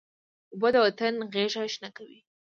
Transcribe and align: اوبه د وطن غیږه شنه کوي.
اوبه 0.53 0.69
د 0.73 0.77
وطن 0.85 1.13
غیږه 1.33 1.63
شنه 1.73 1.89
کوي. 1.97 2.19